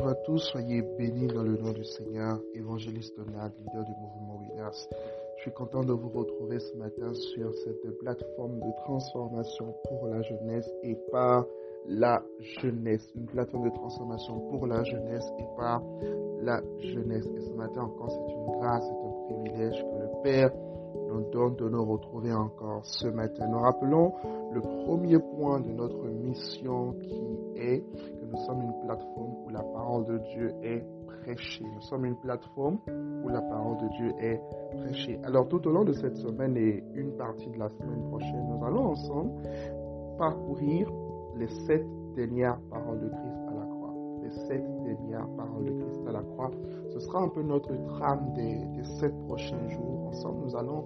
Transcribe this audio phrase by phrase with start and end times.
[0.00, 2.40] Bonjour à tous, soyez bénis dans le nom du Seigneur.
[2.54, 4.88] Évangéliste Donald, leader du mouvement Winners.
[5.36, 10.22] Je suis content de vous retrouver ce matin sur cette plateforme de transformation pour la
[10.22, 11.44] jeunesse et par
[11.86, 12.22] la
[12.62, 13.06] jeunesse.
[13.14, 15.82] Une plateforme de transformation pour la jeunesse et par
[16.40, 17.26] la jeunesse.
[17.36, 20.50] Et ce matin encore, c'est une grâce, c'est un privilège que le Père
[21.08, 23.46] nous donne de nous retrouver encore ce matin.
[23.48, 24.12] Nous rappelons
[24.52, 29.62] le premier point de notre mission qui est que nous sommes une plateforme où la
[29.62, 30.84] parole de Dieu est
[31.22, 31.64] prêchée.
[31.64, 32.78] Nous sommes une plateforme
[33.24, 34.40] où la parole de Dieu est
[34.76, 35.18] prêchée.
[35.24, 38.64] Alors tout au long de cette semaine et une partie de la semaine prochaine, nous
[38.64, 39.32] allons ensemble
[40.18, 40.90] parcourir
[41.36, 43.94] les sept dernières paroles de Christ à la croix.
[44.22, 46.50] Les sept dernières paroles de Christ à la croix.
[46.90, 49.89] Ce sera un peu notre trame des, des sept prochains jours.
[50.10, 50.84] Ensemble, nous allons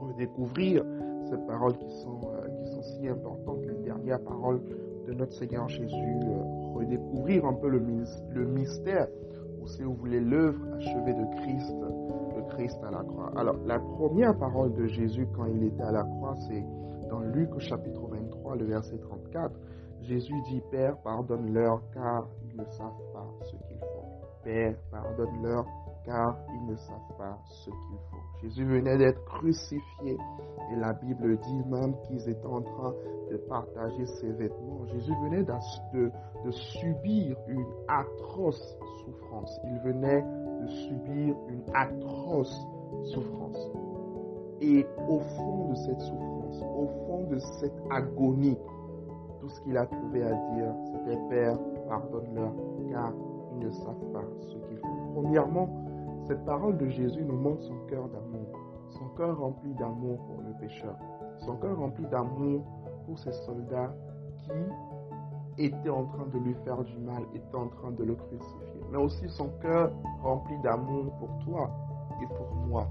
[0.00, 0.84] redécouvrir
[1.28, 4.60] ces paroles qui sont, euh, qui sont si importantes, les dernières paroles
[5.06, 7.80] de notre Seigneur Jésus, euh, redécouvrir un peu le,
[8.34, 9.06] le mystère,
[9.62, 11.76] ou si vous voulez l'œuvre achevée de Christ,
[12.36, 13.30] de Christ à la croix.
[13.36, 16.64] Alors, la première parole de Jésus quand il était à la croix, c'est
[17.08, 19.52] dans Luc chapitre 23, le verset 34.
[20.02, 24.10] Jésus dit, Père, pardonne-leur car ils ne savent pas ce qu'ils font.
[24.42, 25.66] Père, pardonne-leur
[26.04, 28.16] car ils ne savent pas ce qu'ils font.
[28.42, 30.18] Jésus venait d'être crucifié
[30.72, 32.94] et la Bible dit même qu'ils étaient en train
[33.30, 34.86] de partager ses vêtements.
[34.86, 36.10] Jésus venait de,
[36.44, 39.60] de subir une atroce souffrance.
[39.64, 40.22] Il venait
[40.62, 42.66] de subir une atroce
[43.04, 43.70] souffrance.
[44.60, 48.58] Et au fond de cette souffrance, au fond de cette agonie,
[49.40, 52.52] tout ce qu'il a trouvé à dire, c'était Père, pardonne-leur,
[52.90, 53.12] car
[53.52, 54.99] ils ne savent pas ce qu'ils font.
[55.14, 55.68] Premièrement,
[56.26, 58.46] cette parole de Jésus nous montre son cœur d'amour,
[58.90, 60.96] son cœur rempli d'amour pour le pécheur,
[61.38, 62.62] son cœur rempli d'amour
[63.06, 63.92] pour ces soldats
[65.56, 68.80] qui étaient en train de lui faire du mal, étaient en train de le crucifier,
[68.92, 69.90] mais aussi son cœur
[70.22, 71.70] rempli d'amour pour toi
[72.22, 72.86] et pour moi.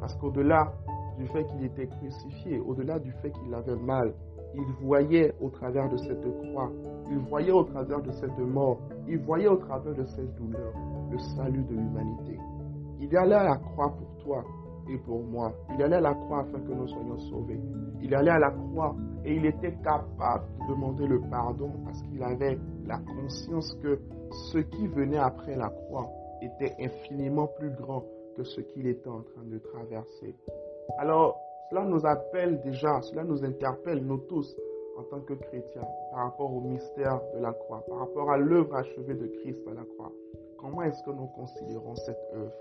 [0.00, 0.72] Parce qu'au-delà
[1.18, 4.14] du fait qu'il était crucifié, au-delà du fait qu'il avait mal,
[4.54, 6.70] il voyait au travers de cette croix,
[7.10, 8.78] il voyait au travers de cette mort,
[9.08, 10.72] il voyait au travers de cette douleur
[11.12, 12.38] le salut de l'humanité.
[13.00, 14.44] Il allait à la croix pour toi
[14.90, 15.52] et pour moi.
[15.74, 17.60] Il allait à la croix afin que nous soyons sauvés.
[18.00, 22.22] Il allait à la croix et il était capable de demander le pardon parce qu'il
[22.22, 24.00] avait la conscience que
[24.50, 26.08] ce qui venait après la croix
[26.40, 28.04] était infiniment plus grand
[28.36, 30.34] que ce qu'il était en train de traverser.
[30.98, 31.38] Alors,
[31.70, 34.56] cela nous appelle déjà, cela nous interpelle, nous tous,
[34.98, 38.74] en tant que chrétiens, par rapport au mystère de la croix, par rapport à l'œuvre
[38.74, 40.12] achevée de Christ à la croix.
[40.62, 42.52] Comment est-ce que nous considérons cette œuvre?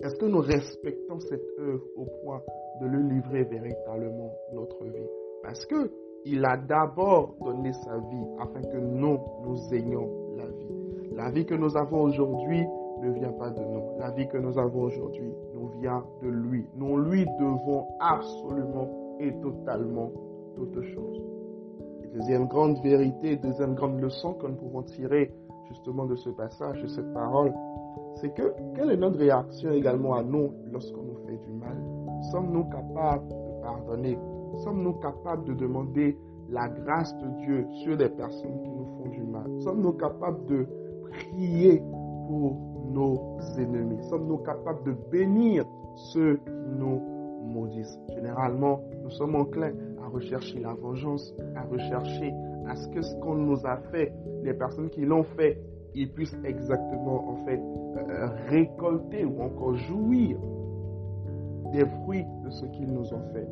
[0.00, 2.40] Est-ce que nous respectons cette œuvre au point
[2.80, 5.08] de le livrer véritablement notre vie?
[5.42, 5.90] Parce que
[6.24, 11.14] il a d'abord donné sa vie afin que nous, nous ayons la vie.
[11.16, 12.64] La vie que nous avons aujourd'hui
[13.00, 13.98] ne vient pas de nous.
[13.98, 16.64] La vie que nous avons aujourd'hui nous vient de lui.
[16.76, 20.12] Nous lui devons absolument et totalement
[20.54, 21.22] toutes choses.
[22.14, 25.32] deuxième grande vérité, deuxième grande leçon que nous pouvons tirer
[25.68, 27.52] justement de ce passage, de cette parole,
[28.16, 31.76] c'est que quelle est notre réaction également à nous lorsqu'on nous fait du mal?
[32.30, 34.18] Sommes-nous capables de pardonner?
[34.58, 36.18] Sommes-nous capables de demander
[36.50, 39.50] la grâce de Dieu sur les personnes qui nous font du mal?
[39.62, 40.66] Sommes-nous capables de
[41.10, 41.82] prier
[42.28, 42.58] pour
[42.90, 44.02] nos ennemis?
[44.08, 45.64] Sommes-nous capables de bénir
[45.96, 47.00] ceux qui nous
[47.44, 47.98] maudissent?
[48.14, 49.72] Généralement, nous sommes enclins
[50.12, 52.32] rechercher la vengeance, à rechercher
[52.68, 54.12] à ce que ce qu'on nous a fait,
[54.42, 55.58] les personnes qui l'ont fait,
[55.94, 60.38] ils puissent exactement en fait euh, récolter ou encore jouir
[61.72, 63.46] des fruits de ce qu'ils nous ont fait.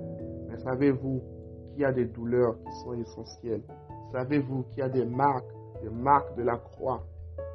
[0.48, 1.22] Mais savez-vous
[1.70, 3.62] qu'il y a des douleurs qui sont essentielles?
[4.12, 5.44] Savez-vous qu'il y a des marques,
[5.82, 7.02] des marques de la croix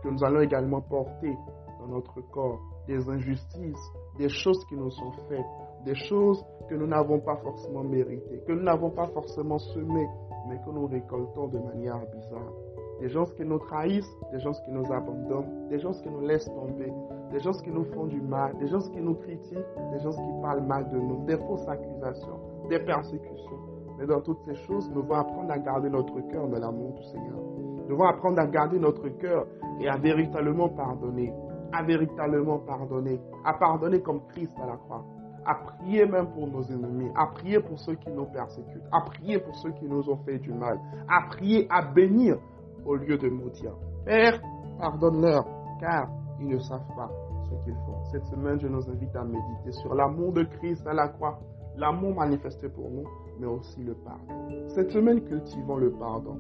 [0.04, 1.36] que nous allons également porter
[1.80, 5.46] dans notre corps, des injustices, des choses qui nous sont faites,
[5.86, 10.08] des choses que nous n'avons pas forcément méritées, que nous n'avons pas forcément semées,
[10.50, 12.54] mais que nous récoltons de manière bizarre.
[13.00, 16.46] Des gens qui nous trahissent, des gens qui nous abandonnent, des gens qui nous laissent
[16.46, 16.92] tomber,
[17.32, 20.42] des gens qui nous font du mal, des gens qui nous critiquent, des gens qui
[20.42, 22.40] parlent mal de nous, des fausses accusations,
[22.70, 23.60] des persécutions.
[24.00, 27.04] Mais dans toutes ces choses, nous devons apprendre à garder notre cœur dans l'amour du
[27.04, 27.38] Seigneur.
[27.38, 29.46] Nous devons apprendre à garder notre cœur
[29.80, 31.34] et à véritablement pardonner,
[31.74, 35.06] à véritablement pardonner, à pardonner comme Christ à la croix
[35.46, 39.40] à prier même pour nos ennemis, à prier pour ceux qui nous persécutent, à prier
[39.40, 42.38] pour ceux qui nous ont fait du mal, à prier, à bénir
[42.86, 43.76] au lieu de maudire.
[44.06, 44.42] Père,
[44.80, 45.46] pardonne-leur,
[45.80, 46.10] car
[46.40, 47.10] ils ne savent pas
[47.46, 48.04] ce qu'ils font.
[48.12, 51.40] Cette semaine, je nous invite à méditer sur l'amour de Christ à la croix,
[51.78, 53.06] l'amour manifesté pour nous,
[53.40, 54.70] mais aussi le pardon.
[54.70, 56.38] Cette semaine, cultivons le pardon.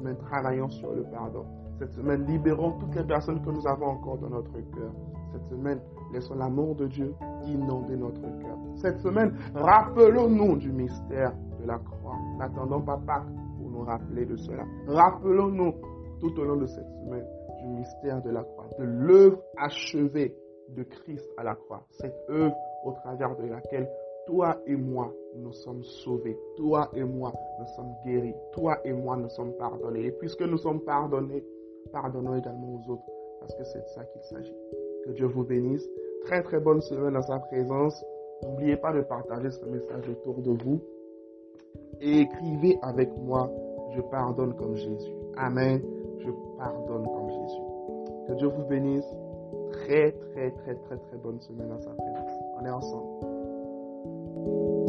[0.00, 1.44] Semaine, travaillons sur le pardon.
[1.78, 4.92] Cette semaine, libérons toutes les personnes que nous avons encore dans notre cœur.
[5.32, 5.80] Cette semaine,
[6.12, 7.14] laissons l'amour de Dieu
[7.46, 8.56] inonder notre cœur.
[8.76, 12.16] Cette semaine, rappelons-nous du mystère de la croix.
[12.38, 13.26] N'attendons pas Pâques
[13.58, 14.64] pour nous rappeler de cela.
[14.88, 15.74] Rappelons-nous
[16.20, 17.24] tout au long de cette semaine
[17.60, 20.34] du mystère de la croix, de l'œuvre achevée
[20.70, 21.84] de Christ à la croix.
[21.90, 22.54] Cette œuvre
[22.84, 23.88] au travers de laquelle
[24.26, 26.38] toi et moi, nous sommes sauvés.
[26.56, 28.34] Toi et moi, nous sommes guéris.
[28.52, 30.06] Toi et moi, nous sommes pardonnés.
[30.06, 31.44] Et puisque nous sommes pardonnés,
[31.92, 33.04] pardonnons également aux autres,
[33.40, 34.54] parce que c'est de ça qu'il s'agit.
[35.04, 35.88] Que Dieu vous bénisse.
[36.24, 38.04] Très très bonne semaine dans sa présence.
[38.42, 40.80] N'oubliez pas de partager ce message autour de vous.
[42.00, 43.50] Et écrivez avec moi,
[43.94, 45.12] je pardonne comme Jésus.
[45.36, 45.82] Amen.
[46.18, 47.62] Je pardonne comme Jésus.
[48.28, 49.12] Que Dieu vous bénisse.
[49.72, 52.30] Très très très très très bonne semaine dans sa présence.
[52.60, 53.29] On est ensemble.
[54.40, 54.79] thank you